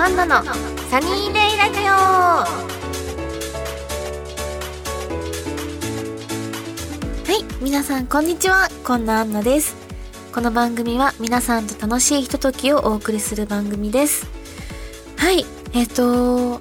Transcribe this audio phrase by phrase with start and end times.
[0.00, 1.90] アンナのサニーデイラジオ。
[1.90, 2.46] は
[7.32, 8.68] い皆さんこんにちは。
[8.84, 9.74] こんなアンナです。
[10.32, 14.28] この番組は皆さんと楽しいひとときをお送りする番組です。
[15.16, 16.60] はいえっ、ー、と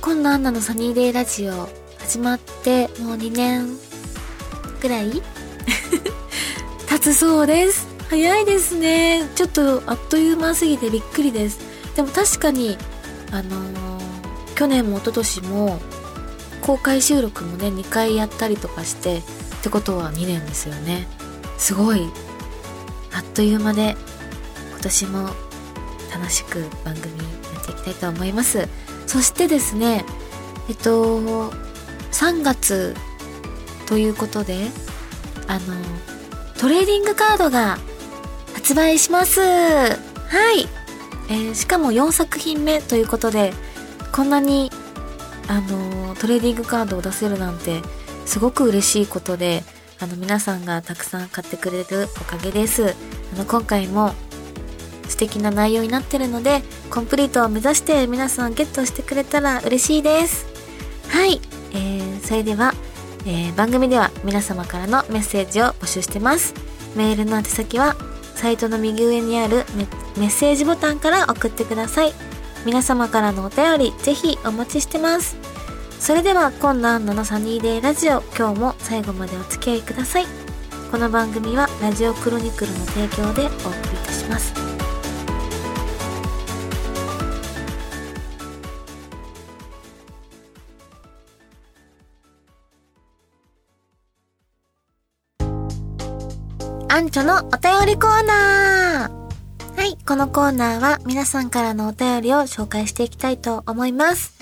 [0.00, 3.76] こんなアンナのサニーデイラジオ始まってもう2年
[4.80, 5.20] ぐらい？
[6.88, 7.86] 経つそうです。
[8.08, 9.28] 早いですね。
[9.34, 11.73] ちょっとあっという間すぎてびっくりです。
[11.96, 12.76] でも確かに
[13.30, 15.80] あのー、去年も一昨年も
[16.62, 19.22] 公開収録もね2回やったりとかしてっ
[19.62, 21.06] てことは2年ですよね。
[21.58, 22.08] すごい
[23.12, 23.96] あっという間で
[24.70, 25.30] 今年も
[26.12, 27.24] 楽しく番組や
[27.60, 28.68] っていきたいと思います。
[29.06, 30.04] そしてですね
[30.68, 31.50] えっと
[32.12, 32.94] 3月
[33.86, 34.68] ということで
[35.46, 35.60] あの
[36.58, 37.78] トレーディングカードが
[38.54, 39.40] 発売します。
[39.40, 39.96] は
[40.56, 40.66] い、
[41.28, 43.52] えー、しかも4作品目ということで
[44.12, 44.70] こんなに
[45.48, 47.82] あのトレーディングカードを出せるなんて
[48.26, 49.62] すごく嬉しいことで
[50.00, 52.94] あの皆さんがたくさん買ってくれるおかげです。
[53.34, 54.12] あの今回も
[55.08, 60.46] 素敵な内容になってるのでコンプリートを目指して皆さんゲットしてくれたら嬉しいです。
[61.08, 61.40] はい、
[61.72, 62.74] えー、それでは、
[63.26, 66.54] えー、番組では皆様からのメッセージを募集してます。
[66.96, 67.96] メールの宛先は
[68.34, 69.64] サイトの右上にある
[70.16, 72.12] メッセージボタンから送ってください。
[72.64, 75.36] 皆様からのお便り、ぜひお待ちしてます。
[75.98, 80.26] それでは、今度アンナのサニーデイラジオ、今日も最後までお付き合いください。
[80.90, 84.63] この番組はラジオクロニクルの提供でお送りいたします。
[96.94, 104.32] アンチョのお便りコーナーはい、このコーナーは皆さんからのお便りを紹介していきたいと思います。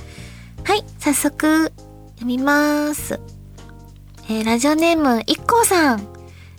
[0.62, 1.72] はい、早速、
[2.10, 3.20] 読みます。
[4.28, 6.06] えー、ラジオネーム、いっこうさん。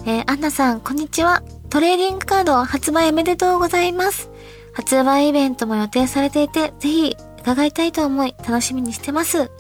[0.08, 1.44] えー、アンナさん、こんにちは。
[1.70, 4.32] トレーディングカード発売おめでとうございます。
[4.74, 9.52] 発売イベントも予定されていて、ぜひ伺いたいと思い、楽しみにしてます。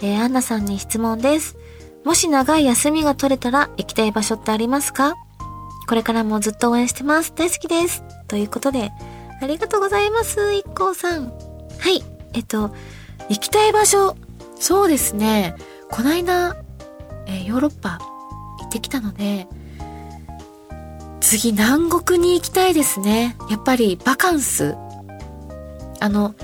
[0.00, 1.56] えー、アンナさんに質問です。
[2.04, 5.16] もし長い休みが取れたら行きたい場所ってありますか？
[5.86, 7.32] これからもずっと応援してます。
[7.34, 8.02] 大好きです。
[8.28, 8.90] ということで、
[9.40, 11.26] ありがとうございます、一行さん。
[11.78, 12.02] はい。
[12.32, 12.74] えっと、
[13.28, 14.16] 行きたい場所。
[14.58, 15.56] そうですね。
[15.90, 16.56] こないだ、
[17.26, 17.98] えー、ヨーロッパ
[18.60, 19.46] 行ってきたので、
[21.20, 23.36] 次南国に行きたいですね。
[23.50, 24.76] やっぱりバカンス。
[26.00, 26.34] あの、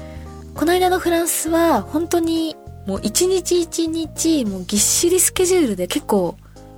[0.55, 6.37] この間のフランスは本当にもう一日一日もうぎっしりスケジュールで結構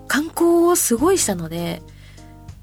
[0.08, 1.82] 観光をすごいしたので、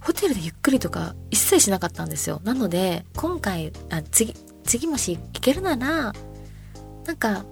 [0.01, 2.41] ホテルでゆっくりとか一切しなかったんですよ。
[2.43, 4.33] なので、今回、あ、次、
[4.63, 6.13] 次もし行けるなら、
[7.05, 7.45] なんか、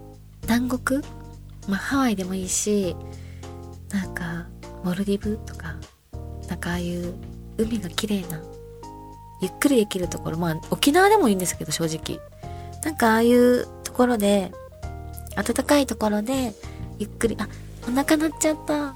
[0.44, 1.02] 南国
[1.68, 2.96] まあ、ハワイでもいいし、
[3.90, 4.48] なんか、
[4.84, 5.76] モルディブとか、
[6.48, 7.14] なんかああいう
[7.58, 8.42] 海が綺麗な、
[9.42, 12.20] ゆっくりできるところ、まあ、沖縄でもいいんですけど、正直。
[12.84, 14.54] なんかああいうところで、
[15.36, 16.54] 暖かいところで、
[16.98, 17.50] ゆっくり、あ、
[17.88, 18.96] お腹鳴っちゃった。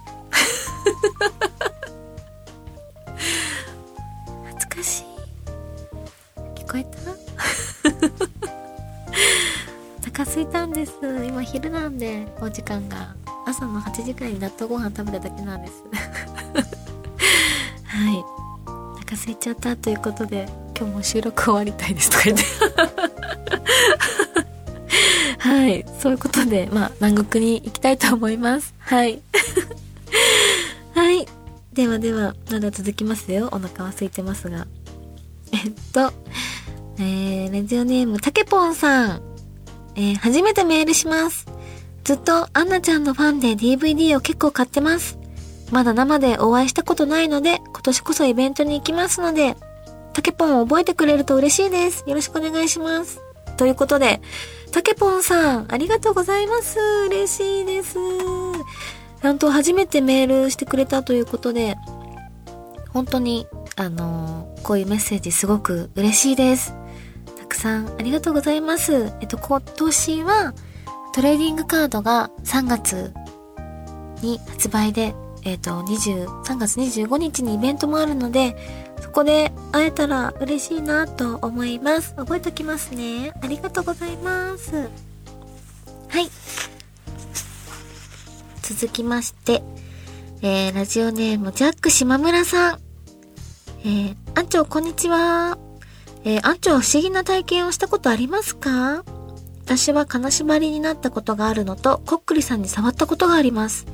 [10.41, 10.93] いたんです。
[11.01, 13.15] 今昼なんでお時間が。
[13.45, 15.83] 朝の8時くらいに納豆ご飯食べただけなんです。
[17.85, 18.17] はい。
[18.67, 20.47] お腹すいちゃったということで
[20.77, 22.09] 今日も収録終わりたいです。
[22.09, 22.43] とか言って。
[25.49, 25.85] はい。
[25.99, 28.73] そういうことでまあ南国に行きたいと思います。
[28.79, 29.21] はい。
[30.95, 31.27] はい。
[31.73, 33.49] ではではまだ続きますよ。
[33.51, 34.67] お腹は空いてますが。
[35.51, 36.13] えっと
[36.97, 39.30] えー、ラジオネーム、たけぽんさん。
[39.95, 41.47] えー、初めてメールします。
[42.03, 45.17] ずっとアンナちゃんのファンで DVD を結構買ってます。
[45.71, 49.55] まだ生でお会いしたことないので、今年こそイベントに行きますので、
[50.13, 52.03] たけぽんを覚えてくれると嬉しいです。
[52.07, 53.21] よろしくお願いします。
[53.57, 54.21] ということで、
[54.71, 56.79] たけぽんさん、ありがとうございます。
[57.07, 57.97] 嬉しいです。
[59.21, 61.77] ちゃんと初めてメールしてくれたということで、
[62.89, 66.73] 本当に、あのー、こういうメッセージすごく嬉しいです。
[67.51, 69.11] くさんありがとうございます。
[69.19, 70.53] えっと、今年は
[71.13, 73.13] トレーディングカードが3月
[74.21, 75.13] に発売で、
[75.43, 78.55] えっと、20、3月25日にイベントもあるので、
[79.01, 82.15] そこで会えたら嬉しいなと思います。
[82.15, 83.33] 覚えときますね。
[83.41, 84.73] ありがとうございます。
[84.73, 86.29] はい。
[88.61, 89.61] 続きまして、
[90.41, 92.79] えー、ラジオネームジャック島村さん。
[93.83, 95.70] えー、あんちょ、こんにちは。
[96.23, 99.03] えー、アンチョは不思議な体験をしたことありますか？
[99.63, 103.85] 私は金縛りになったことがあるのと、こっくりさんに触ったことがあります。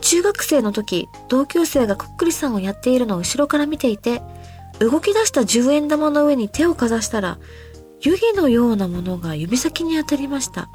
[0.00, 4.22] 中学生の時、同級生がこっくりさんをやっているのを後ろから見ていて、
[4.78, 7.38] 動き出した10円玉の上に手をかざしたら、
[8.00, 10.68] 湯気のようなものが指先に当たりました。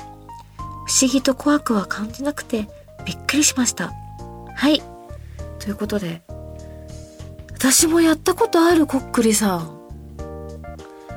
[0.86, 2.68] 不思議と怖くは感じなくて、
[3.06, 3.94] びっくりしました。
[4.56, 4.82] はい。
[5.60, 6.22] ということで、
[7.54, 9.83] 私もやったことあるこっくりさん。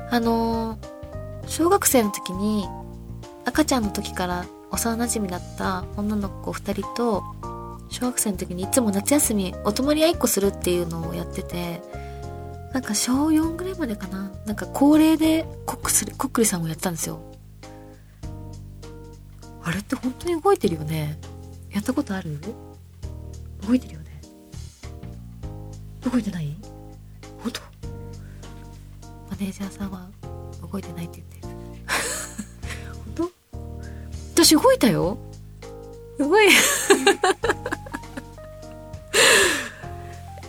[0.09, 2.67] あのー、小学生の時に、
[3.45, 7.23] 赤ちゃんの時から幼馴染だった女の子2人と、
[7.89, 11.81] 小学生の時にいつも夏休みお泊まり合いっこするっていうのをやってて、
[12.73, 14.31] なんか小4ぐらいまでかな。
[14.45, 17.19] なんか恒例でコックスコックリさんをやったんですよ。
[19.63, 21.17] あれって本当に動いてるよね。
[21.71, 22.39] やったことある？
[23.67, 24.21] 動いてるよね。
[26.01, 26.56] 動いてない？
[29.39, 30.07] ネージャーさんは
[30.71, 31.53] 動いてないって言ってる。
[33.15, 33.29] 本
[34.35, 34.43] 当？
[34.43, 35.17] 私動いたよ。
[36.19, 36.47] 動い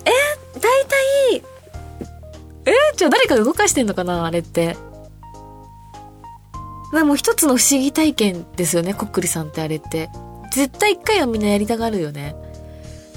[0.04, 0.10] え
[0.58, 1.42] 大体
[2.66, 4.24] え、じゃあ誰か動かしてんのかな？
[4.24, 4.76] あれって。
[6.92, 10.08] でも一つの不思議体験ですよね、こっくりさんってあれって。
[10.52, 12.34] 絶対一回はみんなやりたがるよね。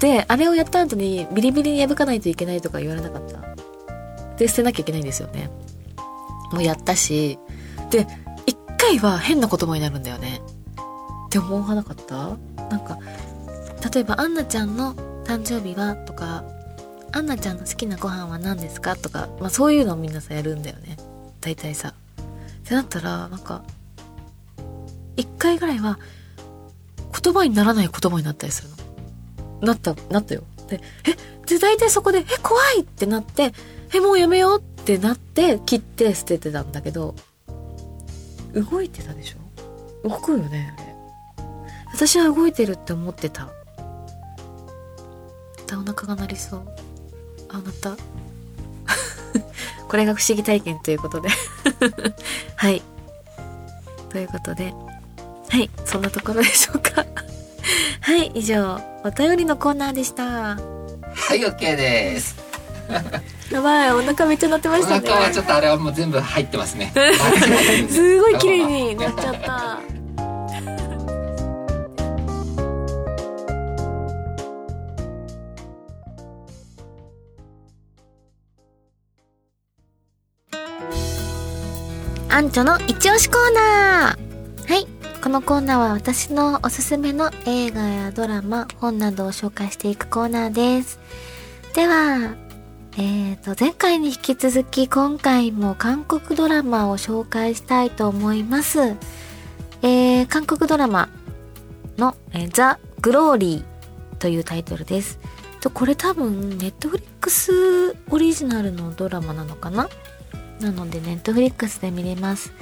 [0.00, 3.41] で、あれをやった後にビリビリに破かないといけないとか言われなかった？
[4.42, 5.48] で、捨てなきゃいけないんですよね。
[6.50, 7.38] もうやったし。
[7.90, 8.08] で、
[8.44, 10.42] 一回は変な言葉になるんだよね。
[11.26, 12.36] って思わなかった？
[12.68, 12.98] なんか、
[13.94, 15.94] 例えば、アンナちゃんの誕生日は？
[15.94, 16.42] とか、
[17.12, 18.96] アンナちゃんの好きなご飯は何ですか？
[18.96, 20.96] とか、まあそういうのをみんなさやるんだよね。
[21.40, 21.94] 大体さ。
[22.20, 22.24] っ
[22.64, 23.62] てなったら、なんか、
[25.16, 26.00] 一回ぐらいは、
[27.22, 28.70] 言葉にならない言葉になったりする
[29.60, 29.68] の。
[29.68, 30.42] なった、なったよ。
[30.66, 33.52] で、え、で、大体そこで、え、怖いってなって、
[33.94, 37.14] え、もうやめようってなって、切って捨ててたんだけど、
[38.54, 40.08] 動いてたでしょ？
[40.08, 40.92] 動くよね、あれ。
[41.92, 43.44] 私は動いてるって思ってた。
[43.46, 43.52] ま
[45.66, 46.62] たお腹が鳴りそう。
[47.50, 47.96] あなた。
[49.88, 51.28] これが不思議体験ということで。
[52.56, 52.82] はい。
[54.10, 54.72] ということで。
[55.50, 55.70] はい。
[55.84, 57.04] そんなところでしょうか。
[58.00, 58.26] はい。
[58.34, 60.56] 以上お便りのコーナーでした。
[60.56, 60.56] は
[61.34, 62.36] い OK です。
[63.52, 66.92] やばいお腹めっちゃ鳴ってましたねお腹はちょっとあれはもう全部入ってますね
[67.90, 69.78] すごい綺麗になっちゃった
[82.30, 84.86] アンチョの一押しコーナーはい。
[85.22, 90.98] このコーナーは私のおすすめの映画やドラマ、本などを紹介していくコーナーです。
[91.74, 92.34] では、
[92.98, 98.96] えーと、前回に引き続き今回も韓国ドラマを紹介したいと思います。
[99.80, 101.08] えー、韓国ドラマ
[101.96, 105.18] の、えー、ザ・グローリーというタイトルです。
[105.62, 109.88] と、これ多分、ネットフリックスオリジナルのドラマなのかな？
[110.60, 112.52] なので、ネットフリックスで見れます。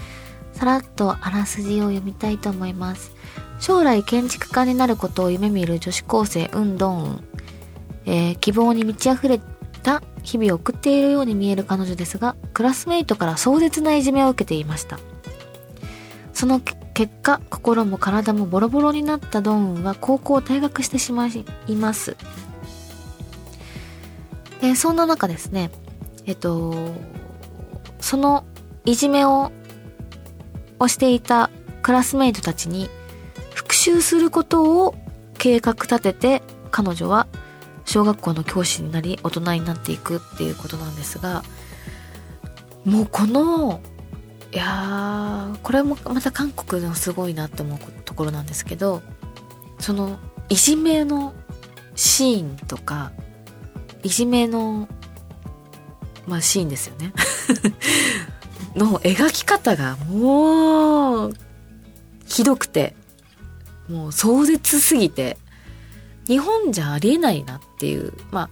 [0.52, 3.10] さらっとあらすじを読みたいと思います。
[3.58, 7.24] 将来建築家になることを夢見る女子高生、ウンドン。
[8.06, 9.49] えー、希望に満ち溢れた
[10.22, 14.98] 日々送っているように見える彼女ですが、クラスメイトから壮絶ないじめを受けていました。
[16.32, 22.16] その結果、心も体もボロボロになったドンウンは高校を退学してしまいます。
[24.60, 25.70] で、そんな中ですね、
[26.26, 26.74] えっと、
[28.00, 28.44] その
[28.84, 29.52] いじめを
[30.78, 31.50] をしていた
[31.82, 32.88] クラスメイトたちに
[33.54, 34.94] 復讐することを
[35.36, 37.26] 計画立てて彼女は
[37.90, 41.42] 小学校の教師になり大人になっていくっていうことなんですが
[42.84, 43.80] もうこの
[44.52, 49.02] いやこれもまた韓国のすごいなって思うところなんですけど
[49.80, 51.34] そのいじめの
[51.96, 53.10] シーンとか
[54.04, 54.88] いじめの
[56.28, 57.12] まあシーンですよね。
[58.76, 61.34] の描き方がもう
[62.24, 62.94] ひどくて
[63.88, 65.38] もう壮絶すぎて
[66.30, 68.50] 日本じゃありえないなっていうまあ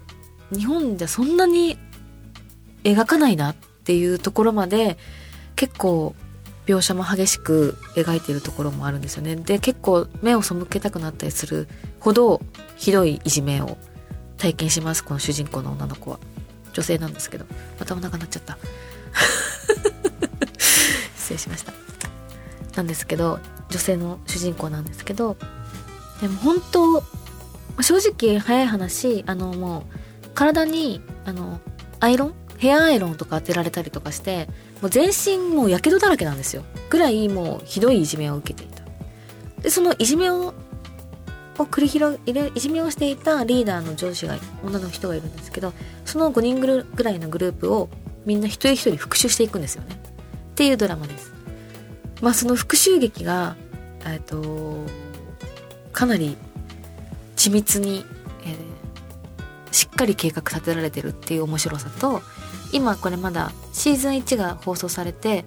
[0.53, 1.79] 日本じゃそんなに
[2.83, 4.99] 描かないなっていうところまで
[5.55, 6.17] 結構
[6.67, 9.37] 描写も激しく描いているところもあるんですよね。
[9.37, 11.69] で結構目を背けたくなったりする
[12.01, 12.41] ほど
[12.75, 13.79] ひどいいじめを
[14.39, 16.19] 体験しますこの主人公の女の子は。
[16.73, 17.47] 女性なんですけど。
[17.79, 18.59] またお腹鳴っちゃった。
[21.17, 21.73] 失礼しました。
[22.77, 23.39] なんですけど
[23.71, 25.37] 女性の主人公なんですけど
[26.21, 27.03] でも本当
[27.83, 29.85] 正直早い話あのも
[30.25, 31.61] う体にあの
[32.01, 32.35] アイロン？
[32.59, 34.49] ヘアアイロンとか当てられたりとかして
[34.83, 36.65] もう全身もうやけどだらけなんですよ。
[36.91, 38.83] ぐらいもうひどいいじめを受けていた。
[39.63, 40.55] でそのいじめを
[41.59, 45.73] を繰り広げいじめをしていたリーダーの上司が女の人がいるんですけど
[46.05, 47.89] その5人ぐらいのグループを
[48.25, 49.95] みんな一人一人復讐していくんですよね。
[49.95, 51.33] っていうドラマです。
[52.21, 53.57] まあその復讐劇が
[54.05, 54.85] えっと
[55.93, 56.37] かなり
[57.39, 58.05] 緻密に、
[58.45, 62.21] えー、しっかり計画立てられてるっていう面白さと
[62.73, 65.45] 今これまだシーズン1が放送されて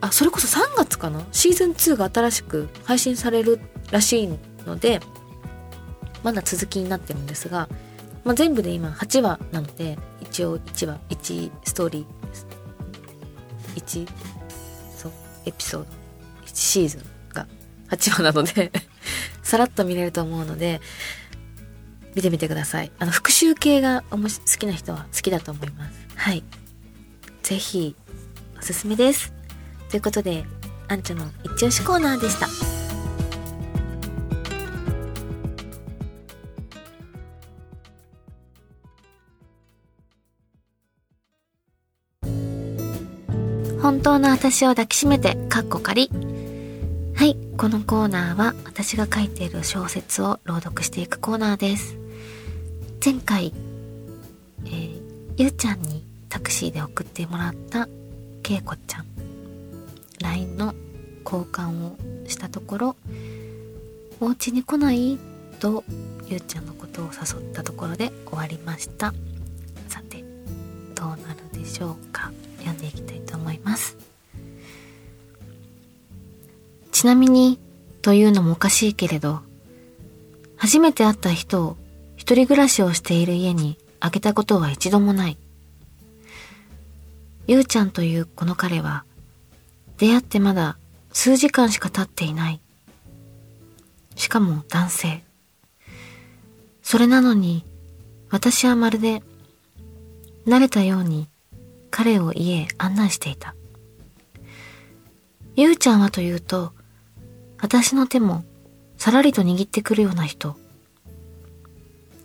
[0.00, 1.24] あそれこそ3月かな？
[1.32, 4.28] シーズン2が新しく配信されるらしい
[4.66, 5.00] ので
[6.22, 7.68] まだ続きになってるんですが、
[8.24, 14.08] まあ、全部で今8話なので一応1話1ストーリー1
[14.96, 15.12] そう
[15.46, 15.90] エピソード
[16.44, 17.02] 1シーズン
[17.32, 17.46] が
[17.88, 18.72] 8話なので
[19.48, 20.82] さらっと見れると思うので
[22.14, 22.92] 見てみてください。
[22.98, 24.18] あの復習系が好
[24.58, 26.06] きな人は好きだと思います。
[26.16, 26.44] はい。
[27.42, 27.96] ぜひ
[28.58, 29.32] おすすめです。
[29.88, 30.44] ということで
[30.88, 32.46] アンチョの一押しコーナーでした。
[43.80, 46.10] 本当の私を抱きしめて、かっこ仮。
[47.18, 51.96] はい、このコーナーは私が書いている小説を朗読していくコーナーです。
[53.04, 53.52] 前回、
[54.66, 55.02] えー、
[55.36, 57.88] ゆうちゃんにタクシーで送ってもらった
[58.44, 59.06] けいこちゃん、
[60.20, 60.74] LINE の
[61.24, 61.96] 交換を
[62.28, 62.96] したところ、
[64.20, 65.18] お家に来ない？
[65.58, 65.82] と
[66.28, 69.12] ゆうちゃんのことを誘ったところで終わりました。
[69.88, 70.22] さて、
[70.94, 72.30] どうなるでしょうか。
[72.58, 73.96] 読んでいきたいと思います。
[76.98, 77.60] ちなみに、
[78.02, 79.42] というのもおかしいけれど、
[80.56, 81.76] 初めて会った人を
[82.16, 85.38] 一人暮らしをしている家にあげたことは一度もない。
[87.46, 89.04] ゆうちゃんというこの彼は、
[89.98, 90.76] 出会ってまだ
[91.12, 92.60] 数時間しか経っていない。
[94.16, 95.22] しかも男性。
[96.82, 97.64] それなのに、
[98.28, 99.22] 私はまるで、
[100.48, 101.28] 慣れたように
[101.92, 103.54] 彼を家へ案内していた。
[105.54, 106.72] ゆうちゃんはというと、
[107.60, 108.44] 私の手も
[108.96, 110.56] さらりと握ってくるような人。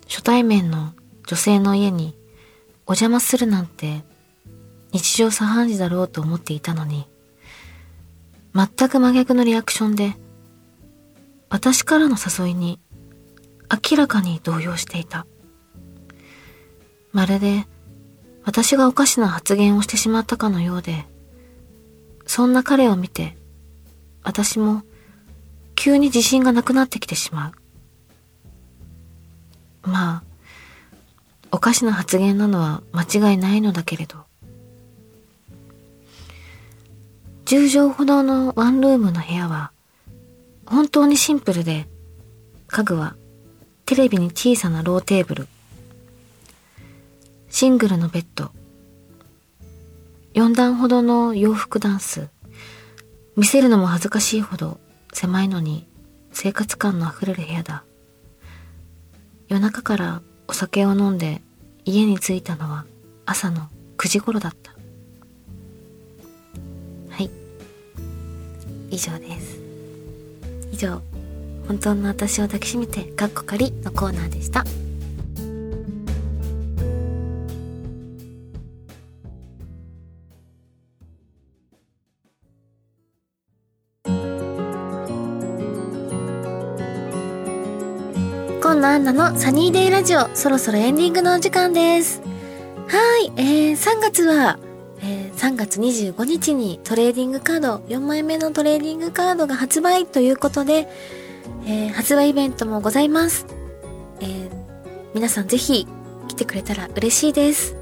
[0.08, 0.94] 初対面の
[1.28, 2.16] 女性の家に
[2.86, 4.04] お邪魔するなんて
[4.92, 7.08] 日常茶飯事だろうと思っていたのに、
[8.54, 10.16] 全く真逆のリアクションで、
[11.50, 12.80] 私からの誘いに
[13.92, 15.26] 明らかに動揺していた。
[17.12, 17.66] まるで
[18.46, 21.06] 私がおかしな発言をしてしまったかのようで、
[22.26, 23.38] そんな彼を見て、
[24.24, 24.84] 私も
[25.84, 27.52] 急に自信がなくなってきてしま
[29.84, 29.90] う。
[29.90, 30.24] まあ、
[31.52, 34.20] おかしな発言なのは間違いないのだけれど。
[37.44, 39.74] 10畳ほどのワンルームの部屋は、
[40.66, 41.86] 本当にシンプルで、
[42.68, 43.18] 家具は
[43.86, 45.50] テレビに小さなローテーブル、
[47.50, 48.52] シングルのベッド、
[50.34, 52.30] 4段ほどの洋服ダンス、
[53.36, 54.80] 見せるのも恥ずかしいほど
[55.14, 55.88] 狭いのに
[56.32, 57.84] 生活感のあふれる部屋だ。
[59.48, 61.42] 夜中からお酒を飲んで
[61.86, 62.86] 家に着いたのは
[63.26, 63.68] 朝の
[63.98, 64.72] 9時頃だった。
[67.10, 67.30] はい。
[68.90, 69.60] 以上です。
[70.72, 71.02] 以上、
[71.68, 74.66] 本当の私を抱きしめて、かっこかりのコーナーでした。
[88.84, 92.22] のアンナのサニーデイラジオ、そろそろエンディングのお時間です。
[92.90, 94.60] はい、えー、3月は、
[95.00, 100.90] えー、3月25日にトレーディングカード、4枚目のトレーディングカードが発売ということで、
[101.66, 103.46] えー、発売イベントもございます。
[104.20, 104.50] えー、
[105.14, 105.88] 皆さんぜひ
[106.28, 107.78] 来てくれたら嬉しいです。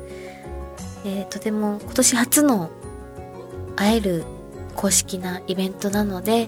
[1.03, 2.70] えー、とても今年初の
[3.75, 4.24] 会える
[4.75, 6.48] 公式なイベントなので、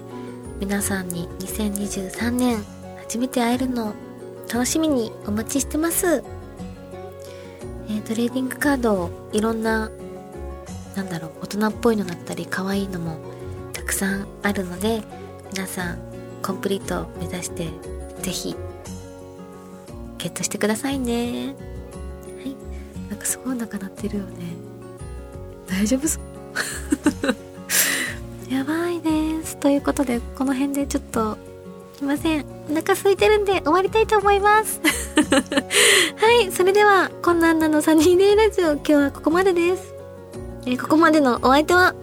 [0.60, 2.64] 皆さんに2023年
[3.00, 3.94] 初めて会えるの
[4.52, 6.22] 楽しみにお待ちしてます。
[7.88, 9.90] えー、トレーディングカードいろんな、
[10.96, 13.18] なんだろう、大人っぽいのだったり、可愛いのも
[13.72, 15.02] たくさんあるので、
[15.52, 15.98] 皆さん、
[16.42, 17.68] コンプリート目指して、
[18.22, 18.56] ぜひ、
[20.18, 21.54] ゲットしてくださいね。
[22.38, 22.56] はい。
[23.10, 24.54] なんかすごいお腹鳴ってるよね。
[25.66, 26.20] 大丈夫す
[28.48, 29.56] やばいです。
[29.56, 31.36] ということで、この辺でちょっと
[31.96, 32.53] すいません。
[32.70, 34.80] お腹空いてるんで終わりたいと思います。
[36.16, 36.50] はい。
[36.50, 39.94] そそれでは、こんなんなのサニーデイラジオ、今日はここまでです。
[40.66, 41.94] えーここまでのお相手は、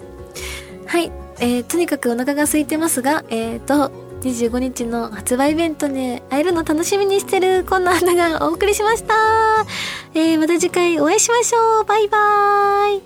[0.86, 3.91] はい、えーとにかくお腹が空いてますが、えーと、
[4.22, 9.65] 25日の発売イベントで会えるの楽しみにしてるこんな花がお送りしました。
[10.13, 11.86] えーまた次回お会いしましょう。
[11.86, 13.01] バイバーイ。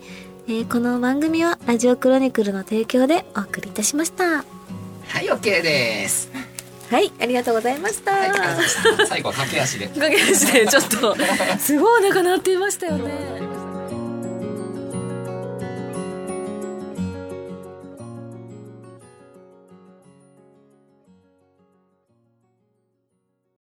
[0.47, 4.25] えーこの番組はラジオクロニクルの提供でお送りいたしました。
[4.25, 4.43] は
[5.21, 6.29] い、OK です。
[6.89, 8.11] はい、ありがとうございました。
[8.11, 8.29] はい、
[8.67, 9.89] した最後駆け足で。
[9.95, 10.23] おかげで
[10.67, 11.15] ちょっと
[11.59, 13.64] すごいお腹鳴っていましたよね。